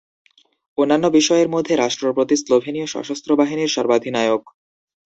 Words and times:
অন্যান্য 0.77 1.05
বিষয়ের 1.17 1.47
মধ্যে 1.49 1.73
রাষ্ট্রপতি 1.75 2.35
স্লোভেনীয় 2.37 2.87
সশস্ত্র 2.93 3.29
বাহিনীর 3.39 3.73
সর্বাধিনায়ক। 3.75 4.41